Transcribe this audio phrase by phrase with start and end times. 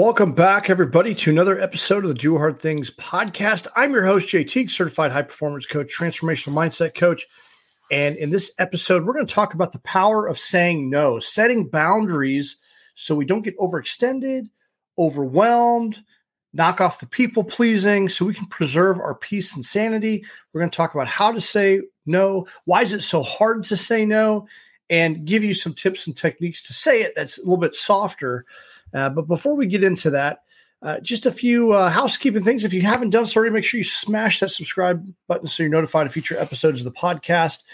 [0.00, 3.66] Welcome back, everybody, to another episode of the Do Hard Things podcast.
[3.74, 7.26] I'm your host, Teague, certified high performance coach, transformational mindset coach.
[7.90, 11.66] And in this episode, we're going to talk about the power of saying no, setting
[11.68, 12.58] boundaries
[12.94, 14.48] so we don't get overextended,
[14.96, 15.98] overwhelmed,
[16.52, 20.24] knock off the people pleasing, so we can preserve our peace and sanity.
[20.52, 23.76] We're going to talk about how to say no, why is it so hard to
[23.76, 24.46] say no,
[24.90, 28.46] and give you some tips and techniques to say it that's a little bit softer
[28.94, 30.42] uh, but before we get into that,
[30.80, 32.64] uh, just a few uh, housekeeping things.
[32.64, 35.70] If you haven't done so already, make sure you smash that subscribe button so you're
[35.70, 37.64] notified of future episodes of the podcast.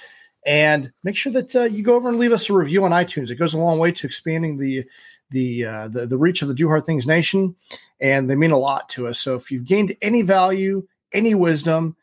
[0.46, 3.30] And make sure that uh, you go over and leave us a review on iTunes.
[3.30, 4.84] It goes a long way to expanding the
[5.30, 7.56] the, uh, the the reach of the Do Hard Things Nation,
[7.98, 9.18] and they mean a lot to us.
[9.18, 11.96] So if you've gained any value, any wisdom,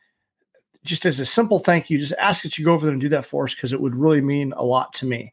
[0.83, 3.09] just as a simple thank you, just ask that you go over there and do
[3.09, 5.31] that for us because it would really mean a lot to me.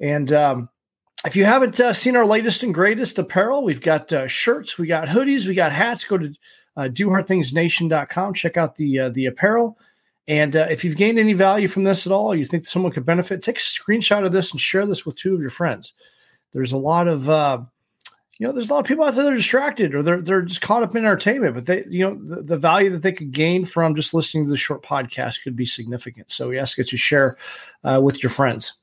[0.00, 0.68] And um,
[1.24, 4.86] if you haven't uh, seen our latest and greatest apparel, we've got uh, shirts, we
[4.86, 6.04] got hoodies, we got hats.
[6.04, 6.34] Go to
[6.76, 9.78] uh, dohardthingsnation.com, check out the uh, the apparel.
[10.26, 13.04] And uh, if you've gained any value from this at all, you think someone could
[13.04, 15.92] benefit, take a screenshot of this and share this with two of your friends.
[16.52, 17.60] There's a lot of uh,
[18.38, 20.42] you know, there's a lot of people out there that are distracted or they're they're
[20.42, 23.32] just caught up in entertainment, but they, you know, the, the value that they could
[23.32, 26.32] gain from just listening to the short podcast could be significant.
[26.32, 27.36] So we ask that you share
[27.84, 28.74] uh, with your friends.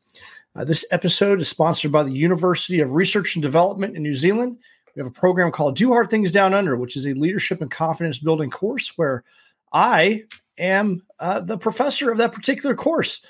[0.56, 4.58] Uh, this episode is sponsored by the University of Research and Development in New Zealand.
[4.96, 7.72] We have a program called Do Hard Things Down Under, which is a leadership and
[7.72, 9.24] confidence building course where
[9.72, 10.26] I
[10.58, 13.22] am uh, the professor of that particular course.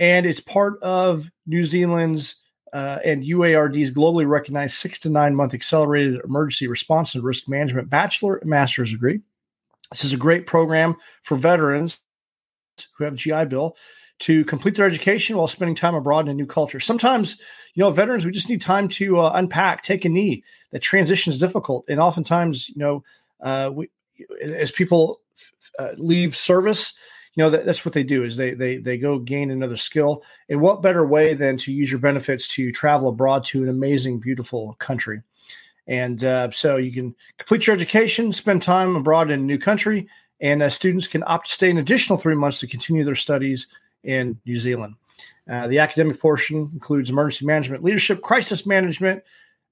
[0.00, 2.34] And it's part of New Zealand's
[2.72, 7.88] uh, and UARD's globally recognized six to nine month accelerated emergency response and risk management
[7.88, 9.20] bachelor and master's degree.
[9.92, 12.00] This is a great program for veterans
[12.96, 13.76] who have GI Bill
[14.20, 16.80] to complete their education while spending time abroad in a new culture.
[16.80, 17.38] Sometimes,
[17.74, 20.44] you know, veterans, we just need time to uh, unpack, take a knee.
[20.70, 21.84] That transition is difficult.
[21.88, 23.04] And oftentimes, you know,
[23.40, 23.90] uh, we,
[24.42, 25.20] as people
[25.78, 26.94] uh, leave service,
[27.34, 30.22] you know, that, that's what they do is they, they, they go gain another skill.
[30.48, 34.20] And what better way than to use your benefits to travel abroad to an amazing,
[34.20, 35.22] beautiful country.
[35.86, 40.08] And uh, so you can complete your education, spend time abroad in a new country,
[40.40, 43.66] and uh, students can opt to stay an additional three months to continue their studies
[44.04, 44.94] in New Zealand.
[45.50, 49.22] Uh, the academic portion includes emergency management, leadership, crisis management.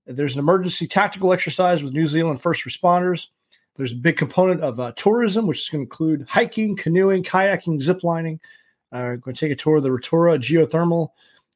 [0.07, 3.29] There's an emergency tactical exercise with New Zealand first responders.
[3.77, 7.81] There's a big component of uh, tourism, which is going to include hiking, canoeing, kayaking,
[7.81, 8.39] ziplining.
[8.91, 11.09] Uh, going to take a tour of the Rotorua geothermal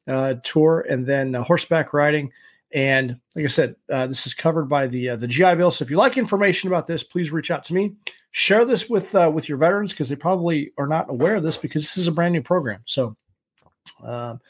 [0.07, 2.31] uh, tour and then uh, horseback riding.
[2.73, 5.71] And like I said, uh, this is covered by the uh, the GI Bill.
[5.71, 7.95] So if you like information about this, please reach out to me.
[8.31, 11.57] Share this with uh, with your veterans because they probably are not aware of this
[11.57, 12.81] because this is a brand new program.
[12.85, 13.15] So,
[14.03, 14.41] um,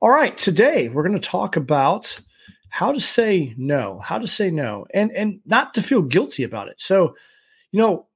[0.00, 2.20] all right, today we're going to talk about
[2.68, 6.68] how to say no, how to say no, and and not to feel guilty about
[6.68, 6.80] it.
[6.80, 7.16] So,
[7.72, 8.06] you know,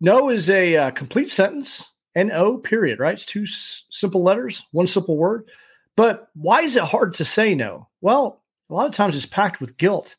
[0.00, 1.88] no is a uh, complete sentence.
[2.16, 2.98] N O period.
[2.98, 3.12] Right?
[3.12, 5.48] It's two s- simple letters, one simple word.
[5.96, 7.88] But why is it hard to say no?
[8.00, 10.16] Well, a lot of times it's packed with guilt.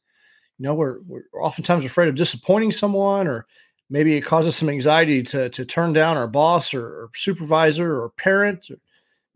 [0.58, 3.46] You know, we're, we're oftentimes afraid of disappointing someone, or
[3.90, 8.10] maybe it causes some anxiety to, to turn down our boss or, or supervisor or
[8.10, 8.70] parent.
[8.72, 8.78] Or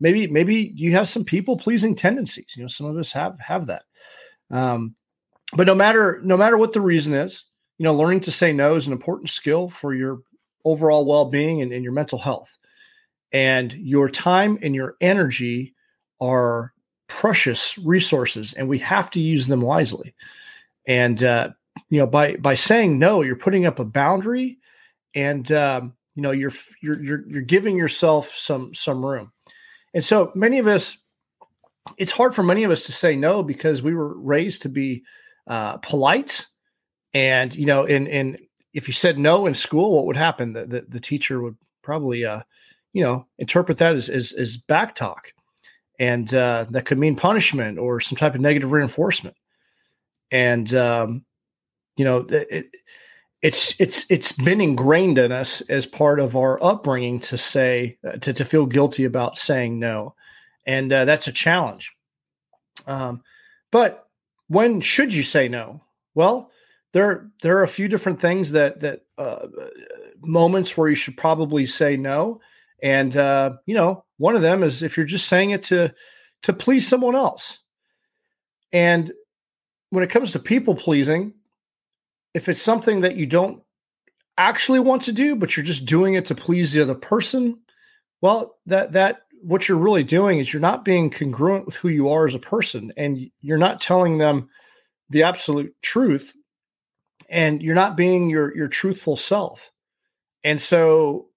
[0.00, 2.54] maybe maybe you have some people pleasing tendencies.
[2.56, 3.84] You know, some of us have have that.
[4.50, 4.96] Um,
[5.56, 7.44] but no matter no matter what the reason is,
[7.78, 10.20] you know, learning to say no is an important skill for your
[10.64, 12.58] overall well being and, and your mental health.
[13.32, 15.74] And your time and your energy
[16.20, 16.74] are
[17.20, 20.14] precious resources and we have to use them wisely.
[20.86, 21.50] And uh,
[21.90, 24.58] you know, by by saying no, you're putting up a boundary,
[25.14, 29.30] and um, you know, you're you're you're you're giving yourself some some room.
[29.94, 30.96] And so many of us,
[31.98, 35.04] it's hard for many of us to say no because we were raised to be
[35.46, 36.46] uh, polite,
[37.12, 38.38] and you know, in in
[38.72, 40.54] if you said no in school, what would happen?
[40.54, 42.40] The the, the teacher would probably uh,
[42.92, 45.32] you know interpret that as as, as back talk
[46.02, 49.36] and uh, that could mean punishment or some type of negative reinforcement.
[50.32, 51.24] And um,
[51.96, 52.70] you know, it,
[53.40, 58.16] it's it's it's been ingrained in us as part of our upbringing to say uh,
[58.16, 60.16] to to feel guilty about saying no,
[60.66, 61.92] and uh, that's a challenge.
[62.88, 63.22] Um,
[63.70, 64.08] but
[64.48, 65.84] when should you say no?
[66.16, 66.50] Well,
[66.94, 69.46] there there are a few different things that that uh,
[70.20, 72.40] moments where you should probably say no,
[72.82, 75.92] and uh, you know one of them is if you're just saying it to
[76.42, 77.60] to please someone else,
[78.72, 79.12] and
[79.90, 81.34] when it comes to people pleasing
[82.34, 83.62] if it's something that you don't
[84.38, 87.58] actually want to do, but you're just doing it to please the other person,
[88.20, 92.08] well, that that what you're really doing is you're not being congruent with who you
[92.10, 94.48] are as a person, and you're not telling them
[95.10, 96.32] the absolute truth,
[97.28, 99.70] and you're not being your your truthful self.
[100.44, 101.28] And so,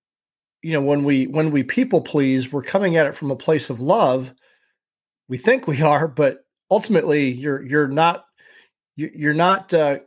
[0.65, 3.69] you know, when we when we people please, we're coming at it from a place
[3.69, 4.33] of love.
[5.27, 8.25] We think we are, but ultimately, you're you're not
[8.95, 9.99] you're not uh,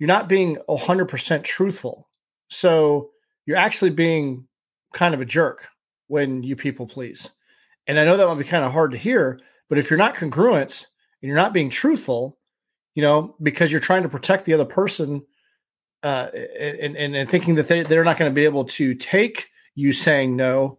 [0.00, 2.08] you're not being 100% truthful.
[2.48, 3.10] So
[3.46, 4.48] you're actually being
[4.94, 5.68] kind of a jerk
[6.08, 7.30] when you people please.
[7.86, 9.38] And I know that might be kind of hard to hear,
[9.68, 10.88] but if you're not congruent
[11.22, 12.36] and you're not being truthful,
[12.96, 15.22] you know, because you're trying to protect the other person
[16.02, 19.50] uh, and, and, and thinking that they, they're not going to be able to take
[19.74, 20.78] you saying no,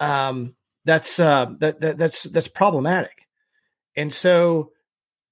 [0.00, 0.54] um,
[0.84, 3.26] that's, uh, that, that, that's, that's problematic.
[3.96, 4.72] And so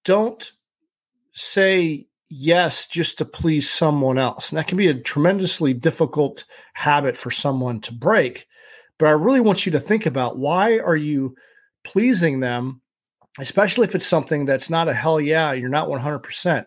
[0.04, 0.52] don't
[1.32, 4.50] say yes just to please someone else.
[4.50, 8.46] And that can be a tremendously difficult habit for someone to break.
[8.98, 11.34] But I really want you to think about why are you
[11.84, 12.80] pleasing them,
[13.38, 16.64] especially if it's something that's not a hell yeah, you're not 100%.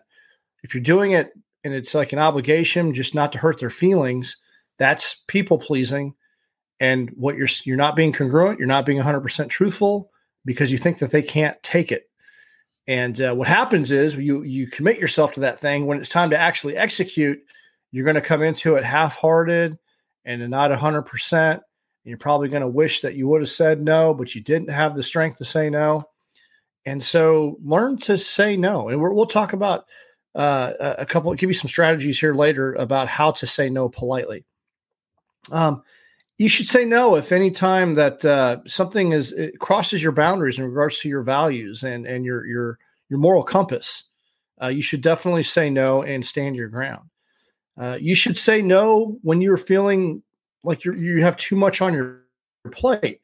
[0.62, 1.32] If you're doing it
[1.64, 4.36] and it's like an obligation just not to hurt their feelings,
[4.78, 6.14] that's people pleasing.
[6.78, 10.10] And what you're you're not being congruent, you're not being 100% truthful
[10.44, 12.08] because you think that they can't take it.
[12.86, 15.86] And uh, what happens is you you commit yourself to that thing.
[15.86, 17.38] When it's time to actually execute,
[17.90, 19.78] you're going to come into it half-hearted
[20.24, 21.52] and not 100%.
[21.52, 21.62] And
[22.04, 24.94] you're probably going to wish that you would have said no, but you didn't have
[24.94, 26.02] the strength to say no.
[26.84, 28.88] And so learn to say no.
[28.88, 29.86] And we will talk about
[30.34, 34.44] uh, a couple, give you some strategies here later about how to say no politely.
[35.50, 35.82] Um,
[36.38, 40.64] you should say no if any time that uh, something is crosses your boundaries in
[40.64, 42.78] regards to your values and and your your
[43.08, 44.04] your moral compass.
[44.62, 47.08] Uh, you should definitely say no and stand your ground.
[47.78, 50.22] Uh, you should say no when you're feeling
[50.62, 52.22] like you you have too much on your,
[52.64, 53.20] your plate.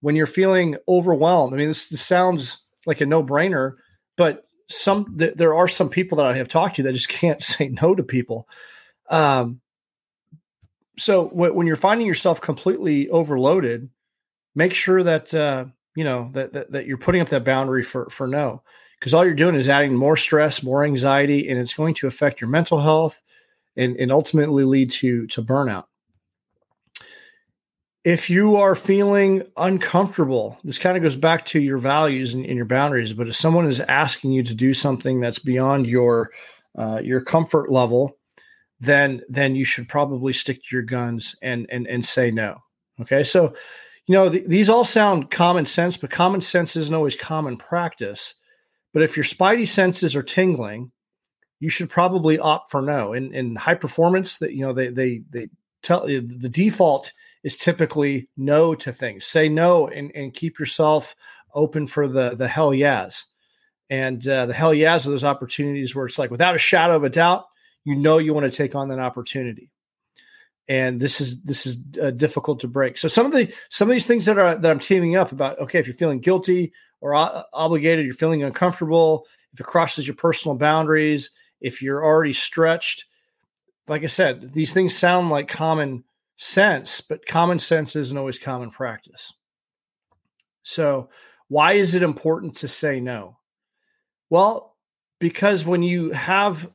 [0.00, 1.54] When you're feeling overwhelmed.
[1.54, 3.76] I mean, this, this sounds like a no brainer,
[4.18, 7.42] but some th- there are some people that I have talked to that just can't
[7.42, 8.48] say no to people.
[9.08, 9.60] Um,
[10.96, 13.88] so w- when you're finding yourself completely overloaded,
[14.54, 18.08] make sure that uh, you know that, that, that you're putting up that boundary for
[18.10, 18.62] for no,
[18.98, 22.40] because all you're doing is adding more stress, more anxiety, and it's going to affect
[22.40, 23.22] your mental health,
[23.76, 25.84] and and ultimately lead to to burnout.
[28.04, 32.54] If you are feeling uncomfortable, this kind of goes back to your values and, and
[32.54, 33.14] your boundaries.
[33.14, 36.30] But if someone is asking you to do something that's beyond your
[36.76, 38.18] uh, your comfort level,
[38.84, 42.58] then then you should probably stick to your guns and and and say no.
[43.00, 43.54] Okay, so
[44.06, 48.34] you know th- these all sound common sense, but common sense isn't always common practice.
[48.92, 50.92] But if your spidey senses are tingling,
[51.60, 53.12] you should probably opt for no.
[53.12, 55.48] In in high performance, that you know they they they
[55.82, 59.24] tell the default is typically no to things.
[59.26, 61.14] Say no and and keep yourself
[61.54, 63.24] open for the the hell yes.
[63.90, 67.04] And uh, the hell yes are those opportunities where it's like without a shadow of
[67.04, 67.44] a doubt,
[67.84, 69.70] you know you want to take on that opportunity.
[70.66, 72.96] And this is this is uh, difficult to break.
[72.96, 75.58] So some of the some of these things that are that i'm teaming up about
[75.58, 80.16] okay if you're feeling guilty or uh, obligated you're feeling uncomfortable if it crosses your
[80.16, 83.04] personal boundaries if you're already stretched
[83.88, 86.02] like i said these things sound like common
[86.36, 89.32] sense but common sense isn't always common practice.
[90.62, 91.10] So
[91.48, 93.36] why is it important to say no?
[94.30, 94.74] Well
[95.20, 96.70] because when you have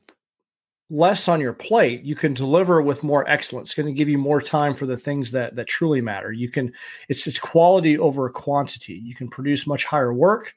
[0.90, 3.68] less on your plate, you can deliver with more excellence.
[3.68, 6.32] It's going to give you more time for the things that that truly matter.
[6.32, 6.72] You can
[7.08, 8.94] it's it's quality over quantity.
[8.94, 10.54] You can produce much higher work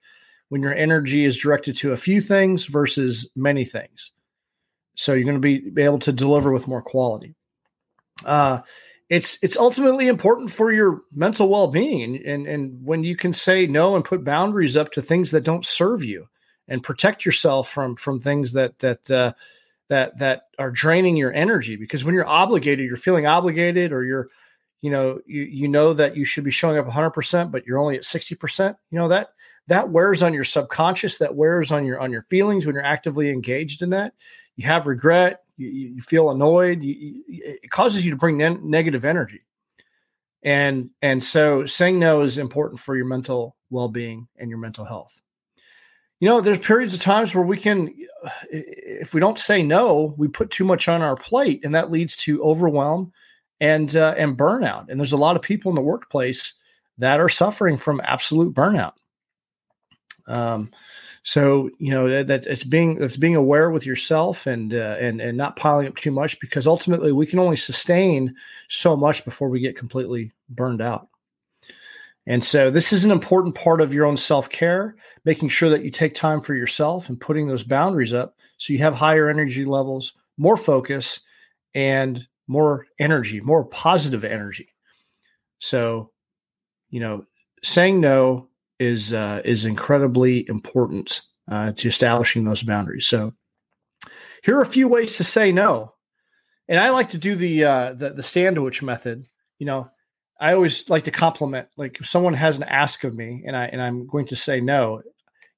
[0.49, 4.11] when your energy is directed to a few things versus many things.
[4.95, 7.35] So you're going to be, be able to deliver with more quality.
[8.23, 8.61] Uh,
[9.09, 13.67] it's it's ultimately important for your mental well-being and, and and when you can say
[13.67, 16.27] no and put boundaries up to things that don't serve you
[16.67, 19.33] and protect yourself from from things that that uh,
[19.89, 24.27] that that are draining your energy because when you're obligated you're feeling obligated or you're
[24.81, 27.95] you know you you know that you should be showing up 100% but you're only
[27.95, 29.29] at 60% you know that
[29.67, 33.29] that wears on your subconscious that wears on your on your feelings when you're actively
[33.29, 34.13] engaged in that
[34.55, 39.05] you have regret, you, you feel annoyed, you, it causes you to bring ne- negative
[39.05, 39.41] energy.
[40.43, 45.21] And and so saying no is important for your mental well-being and your mental health.
[46.19, 47.93] You know, there's periods of times where we can
[48.49, 52.15] if we don't say no, we put too much on our plate and that leads
[52.17, 53.11] to overwhelm
[53.59, 54.89] and uh, and burnout.
[54.89, 56.53] And there's a lot of people in the workplace
[56.97, 58.93] that are suffering from absolute burnout.
[60.27, 60.71] Um,
[61.23, 65.21] so you know that, that it's being that's being aware with yourself and uh, and
[65.21, 68.35] and not piling up too much because ultimately we can only sustain
[68.69, 71.07] so much before we get completely burned out.
[72.25, 75.91] And so this is an important part of your own self-care, making sure that you
[75.91, 80.13] take time for yourself and putting those boundaries up so you have higher energy levels,
[80.37, 81.19] more focus,
[81.75, 84.69] and more energy, more positive energy.
[85.59, 86.11] So,
[86.89, 87.25] you know,
[87.61, 88.49] saying no
[88.79, 93.07] is uh, is incredibly important uh, to establishing those boundaries.
[93.07, 93.33] So,
[94.43, 95.93] here are a few ways to say no,
[96.67, 99.27] and I like to do the uh, the, the sandwich method.
[99.59, 99.89] You know,
[100.43, 101.69] I always like to compliment.
[101.77, 104.59] Like if someone has an ask of me, and I and I'm going to say
[104.59, 105.01] no.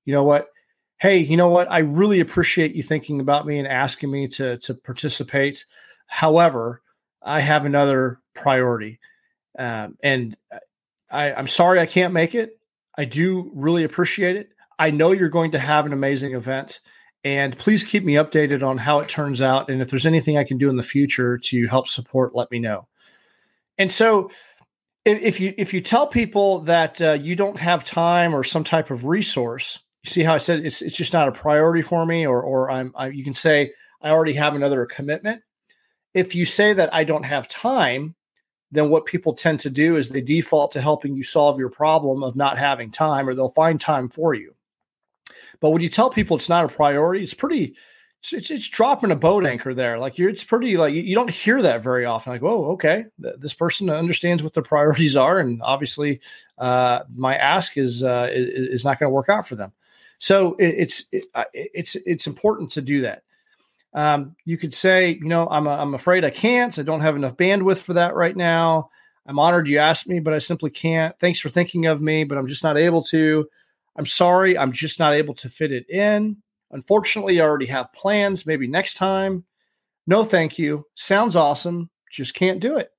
[0.06, 0.50] You know what?
[0.98, 1.72] Hey, you know what?
[1.72, 5.66] I really appreciate you thinking about me and asking me to to participate.
[6.06, 6.84] However,
[7.24, 9.00] I have another priority,
[9.58, 10.38] um, and
[11.10, 12.60] I, I'm sorry I can't make it.
[12.96, 14.50] I do really appreciate it.
[14.78, 16.80] I know you're going to have an amazing event.
[17.24, 19.72] And please keep me updated on how it turns out.
[19.72, 22.60] And if there's anything I can do in the future to help support, let me
[22.60, 22.88] know.
[23.80, 24.30] And so,
[25.06, 28.90] if you if you tell people that uh, you don't have time or some type
[28.90, 32.26] of resource, you see how I said it's it's just not a priority for me,
[32.26, 33.72] or or I'm I, you can say
[34.02, 35.42] I already have another commitment.
[36.14, 38.16] If you say that I don't have time,
[38.72, 42.24] then what people tend to do is they default to helping you solve your problem
[42.24, 44.56] of not having time, or they'll find time for you.
[45.60, 47.76] But when you tell people it's not a priority, it's pretty.
[48.34, 49.98] It's, it's, dropping a boat anchor there.
[49.98, 50.78] Like you're, it's pretty.
[50.78, 52.34] Like you, don't hear that very often.
[52.34, 56.22] Like, oh, okay, this person understands what their priorities are, and obviously,
[56.58, 59.72] uh, my ask is uh, is, is not going to work out for them.
[60.20, 63.24] So it, it's it, it's it's important to do that.
[63.94, 66.78] Um, you could say, you know, I'm, I'm afraid I can't.
[66.78, 68.90] I don't have enough bandwidth for that right now.
[69.26, 71.18] I'm honored you asked me, but I simply can't.
[71.18, 73.48] Thanks for thinking of me, but I'm just not able to.
[73.96, 76.38] I'm sorry, I'm just not able to fit it in.
[76.72, 78.46] Unfortunately, I already have plans.
[78.46, 79.46] Maybe next time.
[80.08, 80.86] No, thank you.
[80.96, 81.90] Sounds awesome.
[82.12, 82.92] Just can't do it.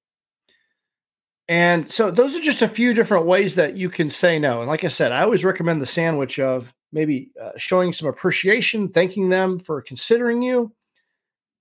[1.48, 4.60] And so those are just a few different ways that you can say no.
[4.60, 8.88] And like I said, I always recommend the sandwich of maybe uh, showing some appreciation,
[8.88, 10.72] thanking them for considering you,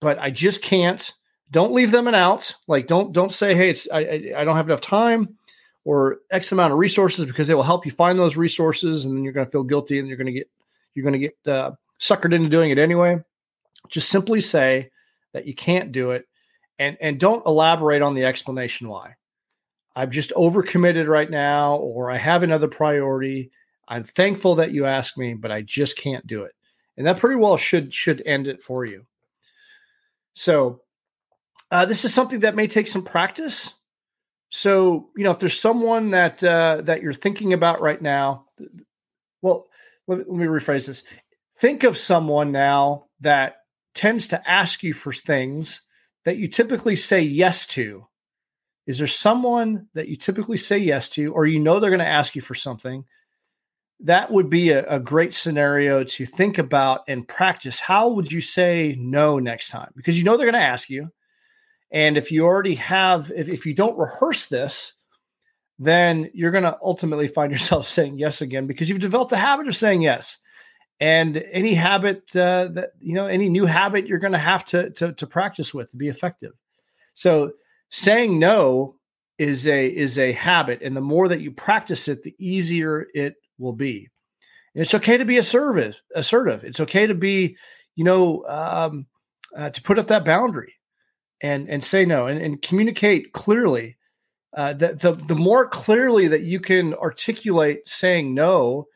[0.02, 1.12] but I just can't.
[1.52, 2.56] Don't leave them an out.
[2.68, 5.38] Like don't don't say, hey, it's I, I don't have enough time
[5.84, 9.24] or X amount of resources because they will help you find those resources, and then
[9.24, 10.50] you're going to feel guilty and you're going to get
[10.96, 13.18] you're going to get uh, suckered into doing it anyway.
[13.90, 14.90] Just simply say
[15.34, 16.26] that you can't do it,
[16.80, 19.16] and and don't elaborate on the explanation why.
[19.96, 23.52] I'm just overcommitted right now, or I have another priority.
[23.88, 26.54] I'm thankful that you asked me, but I just can't do it.
[26.98, 29.06] And that pretty well should should end it for you.
[30.34, 30.82] So
[31.72, 33.74] uh, this is something that may take some practice.
[34.50, 38.46] So you know, if there's someone that uh, that you're thinking about right now,
[39.42, 39.68] well,
[40.08, 41.04] let me, let me rephrase this.
[41.58, 43.58] Think of someone now that
[43.94, 45.82] tends to ask you for things
[46.26, 48.06] that you typically say yes to.
[48.88, 52.06] Is there someone that you typically say yes to, or you know they're going to
[52.06, 53.06] ask you for something
[54.02, 57.80] that would be a, a, great scenario to think about and practice.
[57.80, 59.92] How would you say no next time?
[59.96, 61.10] Because you know they're going to ask you.
[61.92, 64.94] And if you already have, if, if you don't rehearse this,
[65.80, 69.68] then you're going to ultimately find yourself saying yes again because you've developed the habit
[69.68, 70.38] of saying yes.
[71.00, 74.92] And any habit uh, that, you know, any new habit you're going to have to,
[74.92, 76.54] to, practice with to be effective.
[77.16, 77.52] So
[77.90, 78.96] saying no
[79.38, 83.36] is a is a habit and the more that you practice it the easier it
[83.58, 84.10] will be.
[84.74, 86.02] And it's okay to be assertive.
[86.16, 86.64] Assertive.
[86.64, 87.58] It's okay to be,
[87.96, 89.08] you know, um,
[89.56, 90.76] uh, to put up that boundary
[91.42, 93.98] and and say no and, and communicate clearly.
[94.56, 98.88] Uh, the, the the more clearly that you can articulate saying no,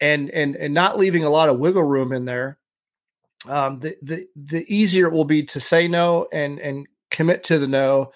[0.00, 2.58] and and and not leaving a lot of wiggle room in there,
[3.46, 7.58] um, the the the easier it will be to say no and and commit to
[7.58, 8.12] the no,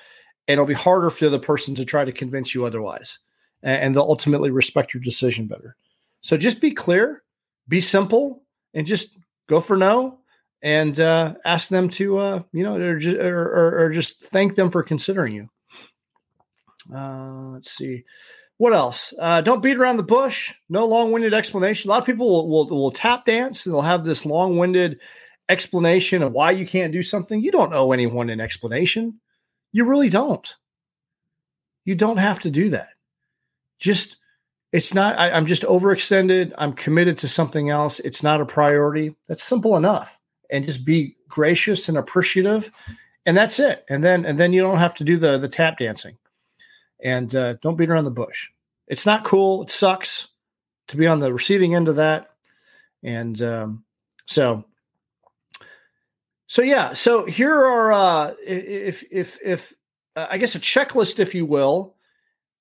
[0.47, 3.19] and it'll be harder for the person to try to convince you otherwise
[3.63, 5.77] and they'll ultimately respect your decision better.
[6.21, 7.23] So just be clear,
[7.69, 8.43] be simple,
[8.75, 9.17] and just
[9.49, 10.19] go for no
[10.63, 14.83] and uh, ask them to, uh, you know, or, or, or, just thank them for
[14.85, 15.49] considering you.
[16.95, 18.05] Uh, let's see.
[18.63, 19.13] What else?
[19.19, 20.55] Uh, don't beat around the bush.
[20.69, 21.91] No long winded explanation.
[21.91, 25.01] A lot of people will, will, will tap dance and they'll have this long winded
[25.49, 29.19] explanation of why you can't do something, you don't owe anyone an explanation.
[29.73, 30.55] You really don't.
[31.87, 32.91] You don't have to do that.
[33.81, 34.19] Just,
[34.71, 36.53] it's not, I, I'm just overextended.
[36.57, 37.99] I'm committed to something else.
[37.99, 39.17] It's not a priority.
[39.27, 40.17] That's simple enough.
[40.53, 42.71] And just be gracious and appreciative.
[43.27, 43.85] And that's it.
[43.89, 46.17] And then, and then you don't have to do the, the tap dancing
[47.03, 48.49] and uh, don't beat around the bush.
[48.89, 49.63] It's not cool.
[49.63, 50.29] It sucks
[50.89, 52.31] to be on the receiving end of that.
[53.03, 53.85] And um,
[54.27, 54.65] so,
[56.47, 56.93] so yeah.
[56.93, 59.73] So here are uh, if if if
[60.15, 61.97] uh, I guess a checklist, if you will,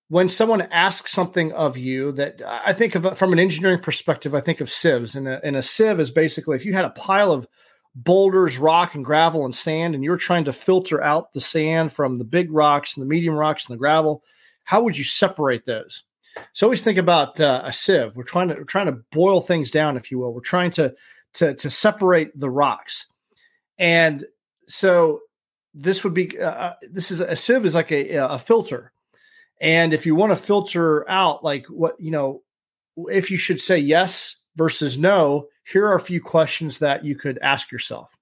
[0.08, 4.42] when someone asks something of you that I think of from an engineering perspective, I
[4.42, 7.32] think of sieves, and a, and a sieve is basically if you had a pile
[7.32, 7.48] of
[7.94, 12.16] boulders, rock, and gravel and sand, and you're trying to filter out the sand from
[12.16, 14.24] the big rocks and the medium rocks and the gravel,
[14.64, 16.04] how would you separate those?
[16.54, 18.16] So always think about uh, a sieve.
[18.16, 20.34] We're trying to we're trying to boil things down, if you will.
[20.34, 20.94] We're trying to
[21.34, 23.08] to to separate the rocks,
[23.78, 24.26] and
[24.68, 25.22] so
[25.74, 28.92] this would be uh, uh this is a sieve is like a a filter,
[29.60, 32.42] and if you want to filter out like what you know,
[33.10, 37.40] if you should say yes versus no, here are a few questions that you could
[37.42, 38.18] ask yourself.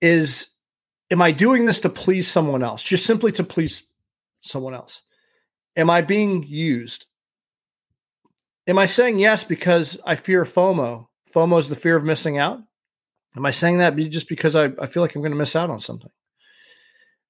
[0.00, 0.48] Is
[1.10, 2.82] am I doing this to please someone else?
[2.82, 3.84] Just simply to please
[4.40, 5.02] someone else?
[5.76, 7.06] Am I being used?
[8.66, 11.06] Am I saying yes because I fear FOMO?
[11.34, 12.60] FOMO is the fear of missing out.
[13.36, 15.70] Am I saying that just because I, I feel like I'm going to miss out
[15.70, 16.10] on something?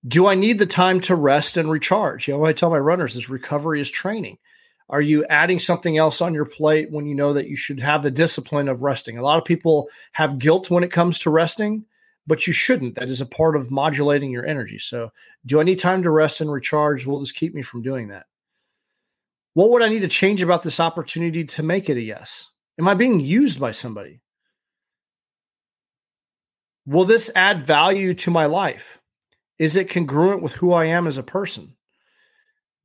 [0.07, 2.29] Do I need the time to rest and recharge?
[2.29, 4.37] You know, I tell my runners is recovery is training.
[4.91, 8.03] Are you adding something else on your plate when you know that you should have
[8.03, 9.17] the discipline of resting?
[9.17, 11.87] A lot of people have guilt when it comes to resting
[12.27, 12.95] but you shouldn't.
[12.95, 14.79] That is a part of modulating your energy.
[14.79, 15.13] So,
[15.47, 17.07] do I need time to rest and recharge?
[17.07, 18.27] Will this keep me from doing that?
[19.55, 22.51] What would I need to change about this opportunity to make it a yes?
[22.79, 24.21] Am I being used by somebody?
[26.87, 28.99] Will this add value to my life?
[29.59, 31.77] Is it congruent with who I am as a person?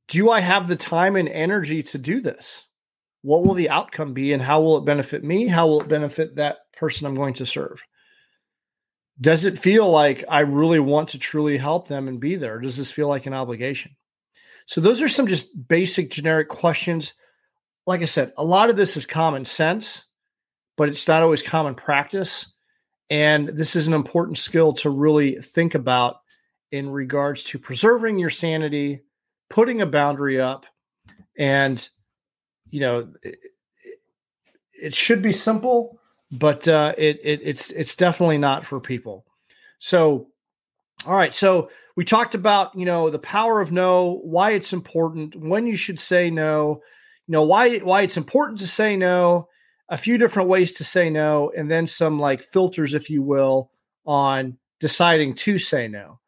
[0.08, 2.62] Do I have the time and energy to do this?
[3.22, 5.46] What will the outcome be and how will it benefit me?
[5.46, 7.84] How will it benefit that person I'm going to serve?
[9.20, 12.58] does it feel like I really want to truly help them and be there?
[12.58, 13.94] Does this feel like an obligation?
[14.70, 17.12] So, those are some just basic generic questions.
[17.86, 20.04] Like I said, a lot of this is common sense,
[20.76, 22.46] but it's not always common practice.
[23.10, 26.20] And this is an important skill to really think about
[26.70, 29.00] in regards to preserving your sanity,
[29.48, 30.66] putting a boundary up,
[31.36, 31.88] and,
[32.68, 33.38] you know, it,
[34.72, 39.24] it should be simple but uh, it, it it's it's definitely not for people.
[39.78, 40.28] So,
[41.06, 41.34] all right.
[41.34, 45.76] So we talked about you know the power of no, why it's important, when you
[45.76, 46.80] should say no,
[47.26, 49.50] you know why why it's important to say no,
[49.90, 53.70] a few different ways to say no, and then some like filters, if you will,
[54.06, 56.20] on deciding to say no.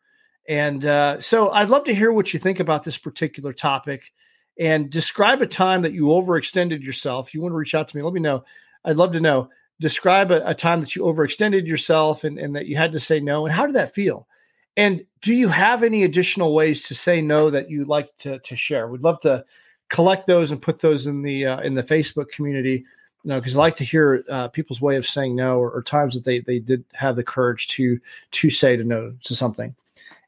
[0.47, 4.13] And uh, so I'd love to hear what you think about this particular topic
[4.61, 7.33] and describe a time that you overextended yourself.
[7.33, 8.45] You want to reach out to me, let me know.
[8.85, 9.49] I'd love to know
[9.81, 13.21] describe a, a, time that you overextended yourself and, and that you had to say
[13.21, 14.29] no and how did that feel
[14.77, 18.57] and do you have any additional ways to say no that you'd like to, to
[18.57, 18.89] share?
[18.89, 19.45] We'd love to
[19.93, 22.85] collect those and put those in the uh, in the facebook community
[23.23, 25.83] you know because i like to hear uh, people's way of saying no or, or,
[25.83, 29.75] times that they they did have the courage to to say to no to something.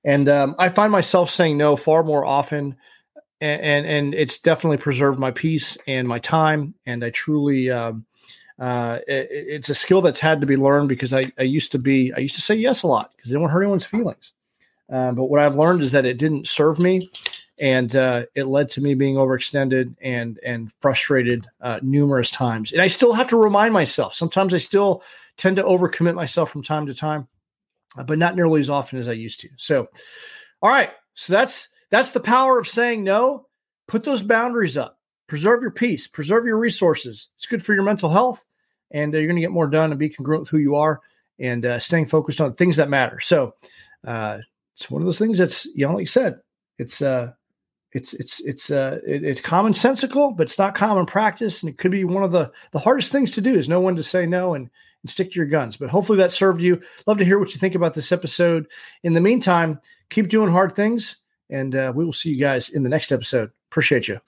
[0.04, 2.76] And um, i find myself saying no far more often
[3.40, 8.04] and, and, and it's definitely preserved my peace and my time and i truly um,
[8.58, 11.78] uh, it, it's a skill that's had to be learned because I, I used to
[11.78, 13.84] be I used to say yes a lot because I didn't want to hurt anyone's
[13.84, 14.32] feelings.
[14.92, 17.10] Uh, but what I've learned is that it didn't serve me,
[17.58, 22.72] and uh, it led to me being overextended and and frustrated uh, numerous times.
[22.72, 24.14] And I still have to remind myself.
[24.14, 25.02] Sometimes I still
[25.36, 27.26] tend to overcommit myself from time to time,
[28.06, 29.48] but not nearly as often as I used to.
[29.56, 29.88] So,
[30.62, 33.46] all right, so that's that's the power of saying no.
[33.88, 37.28] Put those boundaries up preserve your peace, preserve your resources.
[37.37, 38.44] It's good for your mental health,
[38.90, 41.00] and uh, you're going to get more done and be congruent with who you are
[41.38, 43.20] and uh, staying focused on things that matter.
[43.20, 43.54] So
[44.06, 44.38] uh,
[44.74, 46.40] it's one of those things that's you know, like you said,
[46.78, 47.32] it's uh,
[47.92, 51.90] it's it's it's uh, it, it's commonsensical, but it's not common practice, and it could
[51.90, 54.54] be one of the the hardest things to do is know when to say no
[54.54, 54.68] and
[55.02, 55.76] and stick to your guns.
[55.76, 56.80] But hopefully that served you.
[57.06, 58.66] Love to hear what you think about this episode.
[59.02, 61.16] In the meantime, keep doing hard things,
[61.50, 63.50] and uh, we will see you guys in the next episode.
[63.70, 64.20] Appreciate you.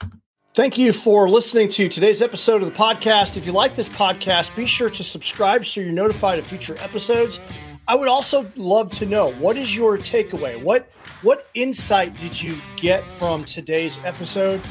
[0.56, 3.36] Thank you for listening to today's episode of the podcast.
[3.36, 7.40] If you like this podcast, be sure to subscribe so you're notified of future episodes.
[7.86, 10.58] I would also love to know what is your takeaway?
[10.62, 10.90] What
[11.20, 14.62] what insight did you get from today's episode?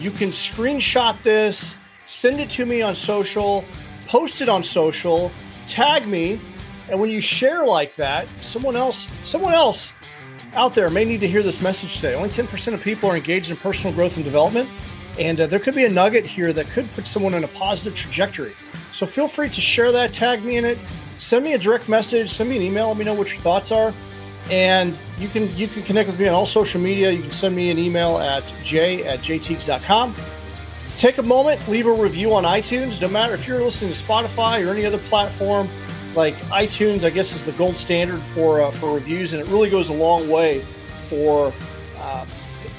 [0.00, 1.76] You can screenshot this,
[2.08, 3.64] send it to me on social,
[4.08, 5.30] post it on social,
[5.68, 6.40] tag me
[6.90, 9.92] And when you share like that, someone else, someone else
[10.54, 12.16] out there may need to hear this message today.
[12.16, 14.68] Only 10% of people are engaged in personal growth and development.
[15.18, 17.94] And uh, there could be a nugget here that could put someone in a positive
[17.98, 18.52] trajectory.
[18.92, 20.78] So feel free to share that, tag me in it,
[21.18, 23.72] send me a direct message, send me an email, let me know what your thoughts
[23.72, 23.92] are.
[24.50, 27.10] And you can you can connect with me on all social media.
[27.10, 30.14] You can send me an email at j at jaytiegs.com.
[30.96, 33.00] Take a moment, leave a review on iTunes.
[33.00, 35.68] No matter if you're listening to Spotify or any other platform,
[36.14, 39.68] like iTunes, I guess is the gold standard for uh, for reviews, and it really
[39.68, 40.60] goes a long way
[41.10, 41.52] for
[41.98, 42.24] uh,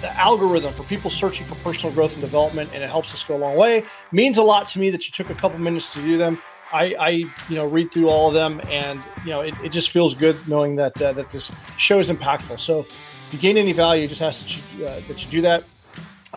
[0.02, 3.36] the algorithm for people searching for personal growth and development, and it helps us go
[3.36, 3.84] a long way.
[4.12, 6.42] Means a lot to me that you took a couple minutes to do them.
[6.72, 9.90] I, I you know read through all of them, and you know it, it just
[9.90, 12.60] feels good knowing that uh, that this show is impactful.
[12.60, 15.64] So if you gain any value, just ask that you, uh, that you do that.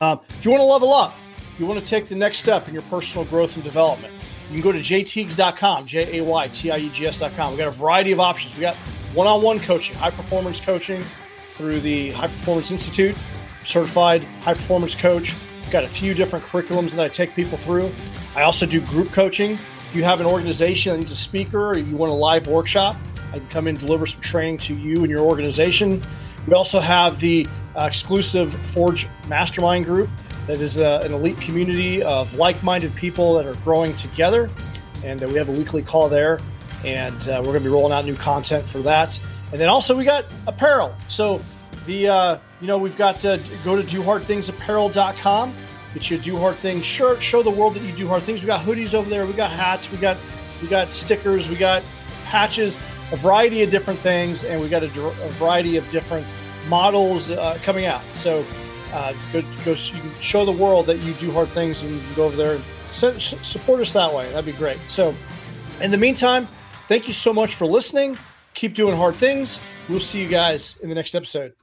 [0.01, 1.14] Um, if you want to level up,
[1.59, 4.12] you want to take the next step in your personal growth and development.
[4.51, 7.53] You can go to jaytiegs.com, J A Y T I E G S.com.
[7.53, 8.55] We got a variety of options.
[8.55, 8.77] We got
[9.14, 13.16] one on one coaching, high performance coaching through the High Performance Institute,
[13.64, 15.35] certified high performance coach.
[15.70, 17.90] Got a few different curriculums that I take people through.
[18.37, 19.59] I also do group coaching.
[19.88, 22.96] If you have an organization that needs a speaker or you want a live workshop,
[23.33, 26.03] I can come in and deliver some training to you and your organization.
[26.46, 27.46] We also have the
[27.77, 30.11] uh, exclusive Forge Mastermind group
[30.46, 34.51] that is uh, an elite community of like-minded people that are growing together,
[35.05, 36.40] and uh, we have a weekly call there,
[36.85, 39.18] and uh, we're going to be rolling out new content for that.
[39.53, 40.94] And then also we got apparel.
[41.09, 41.40] So
[41.87, 45.55] the uh, you know we've got to go to dohardthingsapparel.com,
[45.95, 48.40] get you a do hard things shirt, show the world that you do hard things.
[48.40, 50.16] We got hoodies over there, we got hats, we got
[50.61, 51.83] we got stickers, we got
[52.27, 52.77] patches,
[53.12, 56.27] a variety of different things, and we got a, a variety of different
[56.68, 58.01] models uh, coming out.
[58.01, 58.45] So
[58.92, 62.01] uh, go, go, you can show the world that you do hard things, and you
[62.01, 62.62] can go over there and
[63.23, 64.29] support us that way.
[64.31, 64.79] That'd be great.
[64.88, 65.14] So,
[65.81, 66.45] in the meantime,
[66.88, 68.16] thank you so much for listening.
[68.55, 69.61] Keep doing hard things.
[69.88, 71.55] We'll see you guys in the next episode.